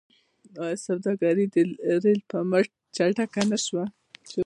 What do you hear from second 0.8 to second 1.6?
سوداګري د